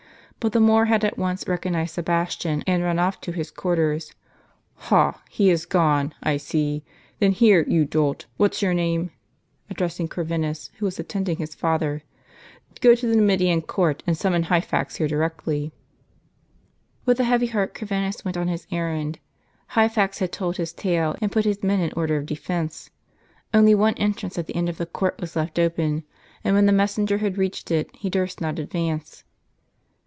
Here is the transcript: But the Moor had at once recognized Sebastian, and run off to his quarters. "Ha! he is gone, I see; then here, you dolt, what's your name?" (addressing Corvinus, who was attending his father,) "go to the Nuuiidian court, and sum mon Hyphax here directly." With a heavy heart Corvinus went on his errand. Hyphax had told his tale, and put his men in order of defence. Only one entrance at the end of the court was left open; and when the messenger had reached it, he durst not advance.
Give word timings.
But 0.43 0.53
the 0.53 0.59
Moor 0.59 0.85
had 0.85 1.03
at 1.05 1.19
once 1.19 1.47
recognized 1.47 1.93
Sebastian, 1.93 2.63
and 2.65 2.81
run 2.83 2.97
off 2.97 3.21
to 3.21 3.31
his 3.31 3.51
quarters. 3.51 4.11
"Ha! 4.77 5.21
he 5.29 5.51
is 5.51 5.67
gone, 5.67 6.15
I 6.23 6.37
see; 6.37 6.83
then 7.19 7.31
here, 7.31 7.63
you 7.67 7.85
dolt, 7.85 8.25
what's 8.37 8.59
your 8.59 8.73
name?" 8.73 9.11
(addressing 9.69 10.07
Corvinus, 10.07 10.71
who 10.79 10.85
was 10.85 10.97
attending 10.97 11.37
his 11.37 11.53
father,) 11.53 12.01
"go 12.79 12.95
to 12.95 13.05
the 13.05 13.13
Nuuiidian 13.17 13.61
court, 13.67 14.01
and 14.07 14.17
sum 14.17 14.33
mon 14.33 14.41
Hyphax 14.45 14.95
here 14.95 15.07
directly." 15.07 15.73
With 17.05 17.19
a 17.19 17.25
heavy 17.25 17.45
heart 17.45 17.75
Corvinus 17.75 18.25
went 18.25 18.35
on 18.35 18.47
his 18.47 18.65
errand. 18.71 19.19
Hyphax 19.75 20.17
had 20.17 20.31
told 20.31 20.57
his 20.57 20.73
tale, 20.73 21.15
and 21.21 21.31
put 21.31 21.45
his 21.45 21.61
men 21.61 21.81
in 21.81 21.91
order 21.95 22.17
of 22.17 22.25
defence. 22.25 22.89
Only 23.53 23.75
one 23.75 23.93
entrance 23.93 24.39
at 24.39 24.47
the 24.47 24.55
end 24.55 24.69
of 24.69 24.77
the 24.79 24.87
court 24.87 25.21
was 25.21 25.35
left 25.35 25.59
open; 25.59 26.03
and 26.43 26.55
when 26.55 26.65
the 26.65 26.71
messenger 26.71 27.19
had 27.19 27.37
reached 27.37 27.69
it, 27.69 27.91
he 27.95 28.09
durst 28.09 28.41
not 28.41 28.57
advance. 28.57 29.23